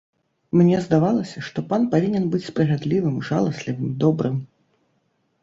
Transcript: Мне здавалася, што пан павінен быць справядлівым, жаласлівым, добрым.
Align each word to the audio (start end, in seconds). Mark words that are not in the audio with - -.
Мне 0.59 0.77
здавалася, 0.85 1.43
што 1.49 1.63
пан 1.73 1.85
павінен 1.91 2.25
быць 2.33 2.41
справядлівым, 2.49 3.21
жаласлівым, 3.29 3.93
добрым. 4.07 4.43